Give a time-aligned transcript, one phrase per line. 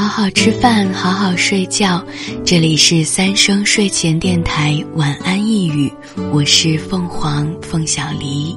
[0.00, 2.02] 好好吃饭，好好睡觉。
[2.42, 5.92] 这里是三生睡前电台晚安一语，
[6.32, 8.56] 我是凤凰凤小黎。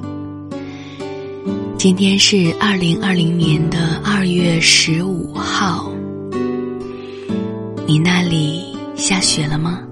[1.76, 5.92] 今天是二零二零年的二月十五号，
[7.86, 9.82] 你那里下雪了吗？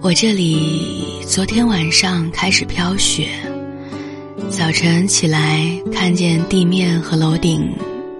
[0.00, 3.28] 我这里昨天晚上开始飘雪，
[4.48, 7.70] 早晨起来看见地面和楼顶。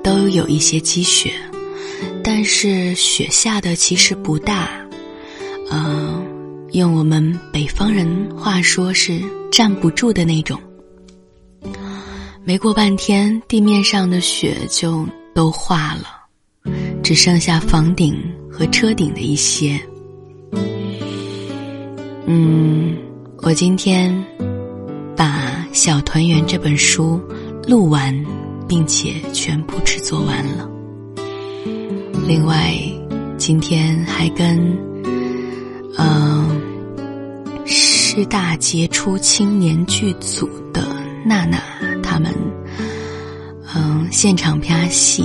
[0.09, 1.31] 都有一些积雪，
[2.25, 4.67] 但是雪下的其实不大，
[5.71, 6.25] 呃，
[6.73, 9.21] 用我们北方人话说是
[9.53, 10.59] 站不住的那种。
[12.43, 18.19] 没过半天，地面上的雪就都化了，只剩下房顶
[18.51, 19.79] 和车顶的一些。
[22.25, 22.97] 嗯，
[23.43, 24.11] 我今天
[25.15, 27.21] 把《小团圆》这本书
[27.67, 28.38] 录完。
[28.69, 30.69] 并且全部制作完了。
[32.27, 32.75] 另外，
[33.39, 34.59] 今天还跟
[35.97, 36.61] 嗯
[37.65, 40.87] 师大杰出青年剧组的
[41.25, 41.59] 娜娜
[42.03, 42.31] 他们
[43.75, 45.25] 嗯现场拍戏，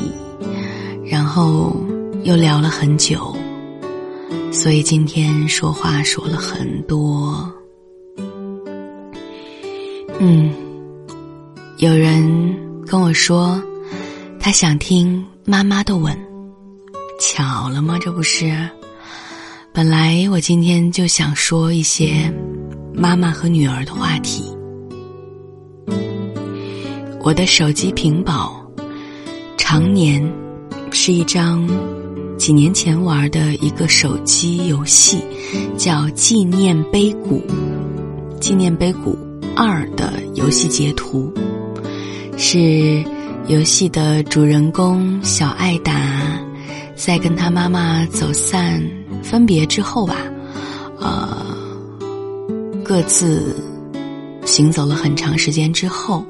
[1.05, 1.75] 然后
[2.23, 3.35] 又聊了很久，
[4.51, 7.51] 所以今天说话说了很多。
[10.19, 10.53] 嗯，
[11.79, 12.42] 有人。
[12.93, 13.59] 跟我说，
[14.39, 16.15] 他想听妈妈的吻，
[17.19, 17.97] 巧了吗？
[17.99, 18.69] 这不是，
[19.73, 22.31] 本来我今天就想说一些
[22.93, 24.43] 妈妈和女儿的话题。
[27.23, 28.63] 我的手机屏保
[29.57, 30.31] 常年
[30.91, 31.67] 是一张
[32.37, 35.17] 几年前玩的一个手机游戏，
[35.79, 37.41] 叫《纪念碑谷》，
[38.39, 39.17] 《纪念碑谷
[39.55, 41.33] 二》的游戏截图。
[42.37, 43.03] 是
[43.47, 45.93] 游戏的主人公小艾达，
[46.95, 48.81] 在跟他妈妈走散
[49.21, 50.15] 分别之后吧，
[50.99, 51.45] 呃，
[52.83, 53.55] 各自
[54.45, 56.25] 行走了很长时间之后，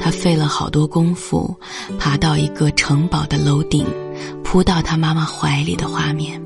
[0.00, 1.54] 他费了好多功夫，
[1.98, 3.86] 爬到一个城堡的楼顶，
[4.42, 6.40] 扑到他妈妈怀里的画面。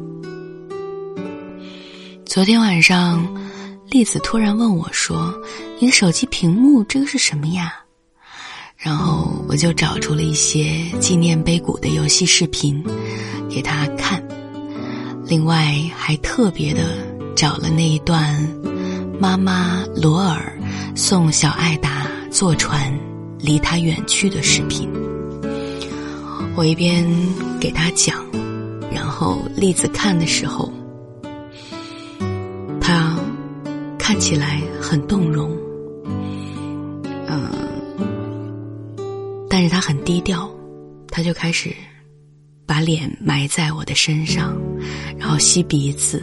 [2.27, 3.27] 昨天晚上，
[3.91, 5.35] 栗子突然问我说
[5.81, 7.75] ：“你的手机屏幕这个是什么呀？”
[8.79, 12.81] 然后我就找出了一些纪念碑谷的游戏视频，
[13.51, 14.23] 给他看。
[15.27, 16.81] 另外还特别的
[17.35, 18.41] 找了那一段
[19.21, 20.57] 妈妈罗尔
[20.95, 22.97] 送小艾达坐船
[23.41, 24.89] 离他远去的视频。
[26.55, 27.05] 我一边
[27.61, 28.25] 给他讲，
[28.95, 30.73] 然后栗子看的时候，
[32.81, 33.19] 他
[33.99, 35.51] 看起来很动容。
[39.61, 40.49] 但是他很低调，
[41.09, 41.75] 他就开始
[42.65, 44.57] 把脸埋在我的身上，
[45.19, 46.23] 然后吸鼻子，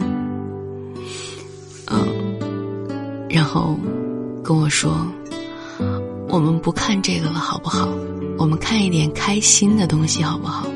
[1.84, 2.08] 嗯，
[3.28, 3.78] 然后
[4.42, 5.06] 跟我说
[6.30, 7.90] ：“我们不看这个了，好不好？
[8.38, 10.66] 我们看一点开心的东西，好不好？”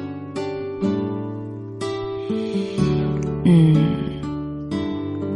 [3.47, 3.75] 嗯，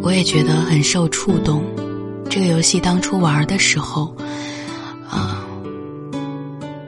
[0.03, 1.65] 我也觉得很受触动。
[2.29, 4.15] 这个游戏当初玩的时候。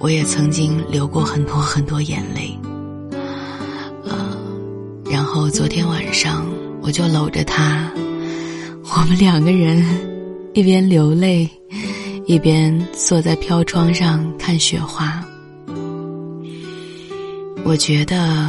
[0.07, 2.57] 我也曾经流过很多很多眼泪，
[4.05, 4.39] 呃，
[5.11, 6.47] 然后昨天晚上
[6.81, 7.91] 我就搂着他，
[8.85, 9.85] 我们两个人
[10.55, 11.51] 一边流泪，
[12.25, 15.21] 一边坐在飘窗上看雪花。
[17.65, 18.49] 我觉得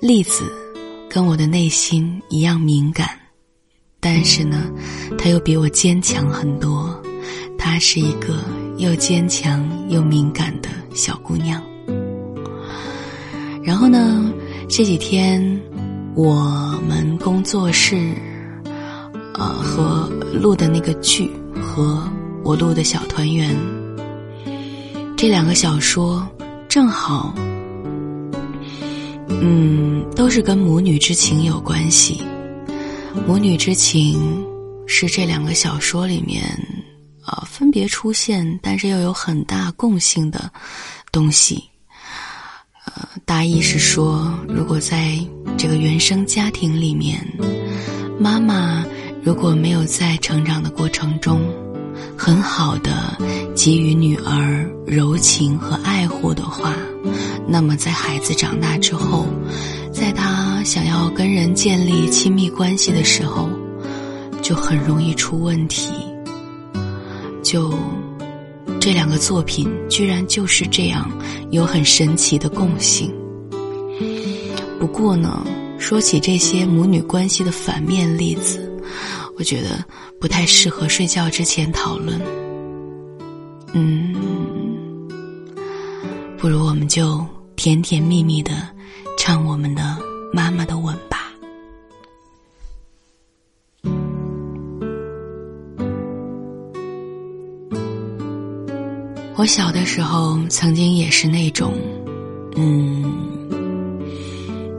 [0.00, 0.42] 栗子
[1.08, 3.08] 跟我的内心一样敏感，
[4.00, 4.68] 但是呢，
[5.16, 7.00] 他又比我坚强很多。
[7.62, 8.42] 她是一个。
[8.78, 11.62] 又坚强又敏感的小姑娘。
[13.62, 14.32] 然后呢，
[14.66, 15.60] 这几天
[16.16, 18.12] 我们工作室，
[19.34, 21.30] 呃，和录的那个剧
[21.60, 22.02] 和
[22.42, 23.54] 我录的小团圆，
[25.16, 26.26] 这两个小说
[26.66, 27.32] 正好，
[29.28, 32.22] 嗯，都是跟母女之情有关系。
[33.28, 34.44] 母女之情
[34.86, 36.42] 是这两个小说里面。
[37.62, 40.50] 分别出现，但是又有很大共性的
[41.12, 41.62] 东西。
[42.84, 45.16] 呃，大意是说，如果在
[45.56, 47.24] 这个原生家庭里面，
[48.18, 48.84] 妈妈
[49.22, 51.40] 如果没有在成长的过程中
[52.18, 53.16] 很好的
[53.54, 56.74] 给予女儿柔情和爱护的话，
[57.46, 59.24] 那么在孩子长大之后，
[59.92, 63.48] 在他想要跟人建立亲密关系的时候，
[64.42, 65.92] 就很容易出问题。
[67.42, 67.72] 就
[68.80, 71.10] 这两个作品居然就是这样
[71.50, 73.12] 有很神奇的共性。
[74.80, 75.44] 不过呢，
[75.78, 78.72] 说起这些母女关系的反面例子，
[79.36, 79.84] 我觉得
[80.20, 82.20] 不太适合睡觉之前讨论。
[83.72, 84.14] 嗯，
[86.36, 87.24] 不如我们就
[87.56, 88.68] 甜甜蜜蜜的
[89.16, 89.96] 唱我们的
[90.32, 90.96] 妈妈的吻
[99.34, 101.74] 我小的时候曾经也是那种，
[102.54, 103.02] 嗯，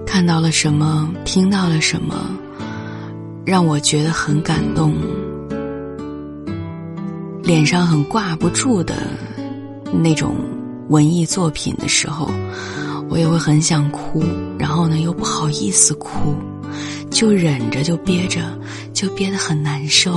[0.05, 2.15] 看到了什么，听到了什么，
[3.45, 4.93] 让我觉得很感动，
[7.41, 8.95] 脸上很挂不住的
[9.91, 10.35] 那种
[10.87, 12.29] 文艺作品的时候，
[13.09, 14.23] 我也会很想哭，
[14.59, 16.35] 然后呢又不好意思哭，
[17.09, 18.39] 就忍着，就憋着，
[18.93, 20.13] 就憋得很难受。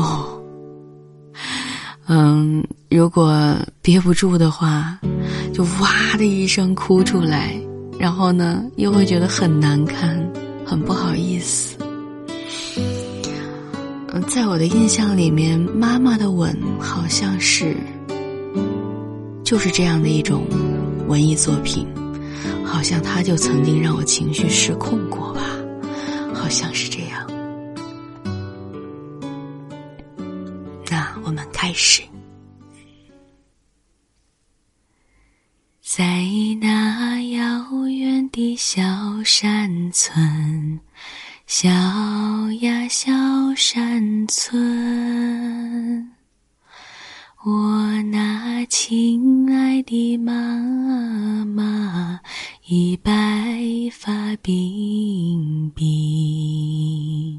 [2.06, 4.98] 嗯，如果憋不住的话，
[5.52, 7.54] 就哇的一声哭出来，
[7.98, 10.16] 然后呢，又会觉得很难堪，
[10.64, 11.76] 很不好意思。
[14.12, 17.76] 嗯，在我的印象里面，妈妈的吻好像是
[19.44, 20.46] 就是这样的一种
[21.08, 21.86] 文艺作品，
[22.64, 25.42] 好像他就曾经让我情绪失控过吧，
[26.32, 27.26] 好像是这样。
[30.88, 32.00] 那我们开始，
[35.96, 36.04] 在
[36.60, 38.82] 那遥远的小
[39.25, 40.78] 山村，
[41.46, 41.70] 小
[42.60, 43.14] 呀小
[43.56, 46.12] 山村，
[47.46, 52.20] 我那亲爱的妈妈
[52.66, 53.10] 已白
[53.90, 57.38] 发鬓鬓。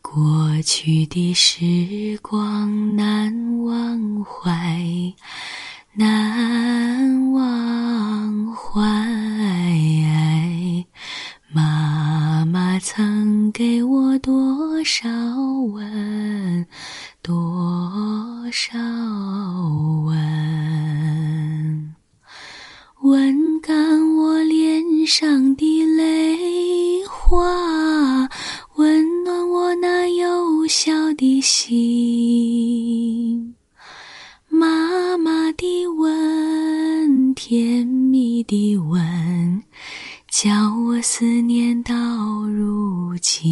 [0.00, 4.82] 过去的时光难忘怀，
[5.98, 8.80] 难忘怀。
[11.50, 13.77] 妈妈曾给
[37.50, 39.62] 甜蜜的吻，
[40.28, 41.94] 叫我思念到
[42.46, 43.48] 如今。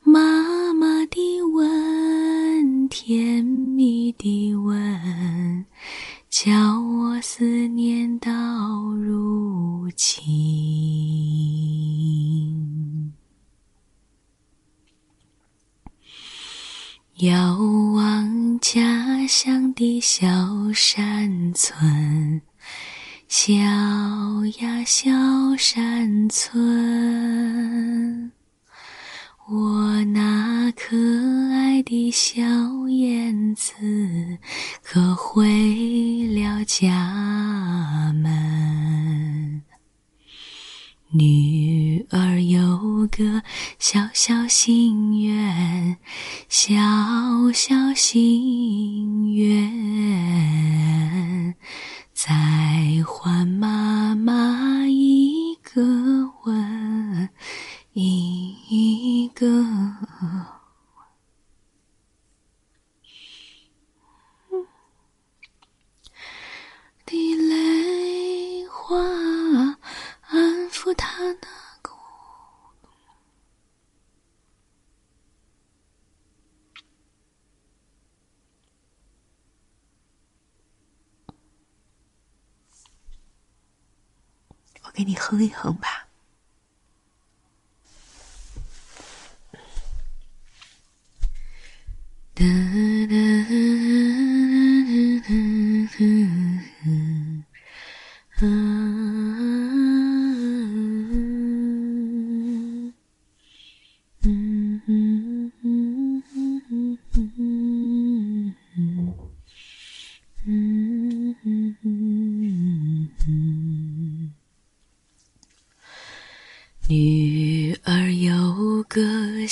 [0.00, 5.64] 妈妈的吻，甜蜜的吻，
[6.28, 8.32] 叫我思念到
[8.94, 10.24] 如今。
[17.18, 17.56] 遥
[19.24, 20.26] 家乡的小
[20.74, 22.42] 山村，
[23.26, 25.10] 小呀小
[25.56, 28.30] 山村，
[29.48, 30.94] 我那可
[31.54, 32.42] 爱的小
[32.90, 33.72] 燕子
[34.82, 35.48] 可回
[36.34, 39.62] 了家门。
[41.12, 42.60] 女儿有
[43.08, 43.42] 个
[43.78, 45.96] 小小心愿，
[46.48, 46.74] 小
[47.52, 51.54] 小心愿，
[52.12, 52.32] 再
[53.06, 55.82] 还妈妈一个
[56.44, 57.28] 吻，
[57.92, 59.44] 一个。
[70.96, 71.48] 他那
[71.82, 71.90] 个，
[84.58, 86.03] 我给你哼一哼吧。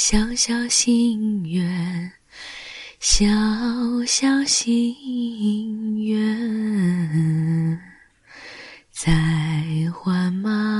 [0.05, 2.11] 小小心愿，
[2.99, 3.25] 小
[4.05, 7.81] 小心愿，
[8.91, 9.13] 再
[9.95, 10.72] 还妈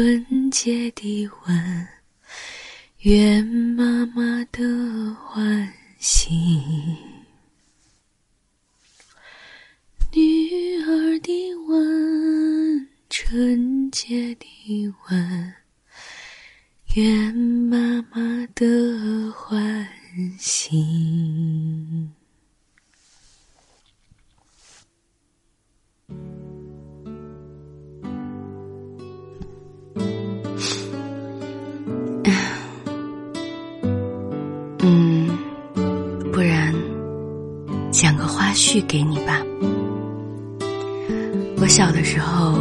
[0.00, 1.88] 纯洁的吻，
[3.00, 4.62] 圆妈妈的
[5.16, 6.30] 欢喜。
[10.12, 14.46] 女儿的吻，纯洁的
[15.10, 15.52] 吻，
[16.94, 19.88] 圆妈妈的欢
[20.38, 21.07] 喜。
[41.68, 42.54] 小的时候，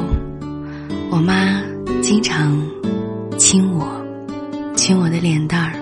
[1.09, 1.63] 我妈
[2.03, 2.61] 经常
[3.37, 3.87] 亲我，
[4.75, 5.73] 亲我的脸蛋儿，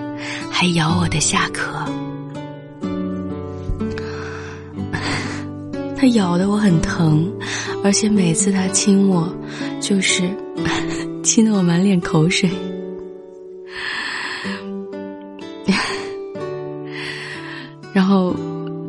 [0.48, 1.84] 还咬我的下颌。
[5.98, 7.28] 她咬的我很疼，
[7.82, 9.28] 而且每次她亲我，
[9.80, 10.22] 就是
[11.24, 12.48] 亲得我满脸口水。
[17.92, 18.36] 然后。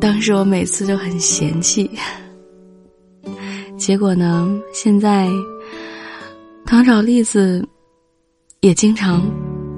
[0.00, 1.90] 当时我每次都很嫌弃，
[3.88, 5.30] 结果呢，现在
[6.66, 7.66] 糖炒栗子
[8.60, 9.24] 也经常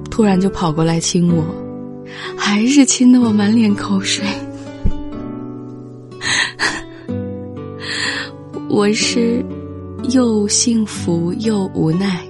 [0.09, 1.45] 突然就跑过来亲我，
[2.37, 4.25] 还是亲得我满脸口水。
[8.67, 9.41] 我是
[10.09, 12.21] 又幸福又无奈，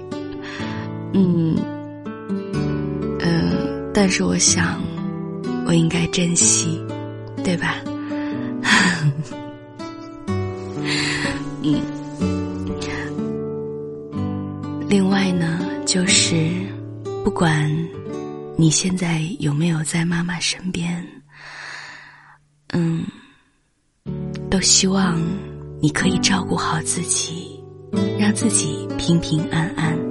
[1.14, 1.56] 嗯，
[3.18, 4.80] 呃，但是我想，
[5.66, 6.80] 我应该珍惜。
[7.42, 7.74] 对吧？
[11.62, 11.80] 嗯。
[14.88, 16.50] 另外呢，就是
[17.24, 17.70] 不管
[18.56, 21.02] 你现在有没有在妈妈身边，
[22.72, 23.04] 嗯，
[24.50, 25.18] 都希望
[25.80, 27.58] 你可以照顾好自己，
[28.18, 29.68] 让自己平平安。
[29.76, 30.01] 安。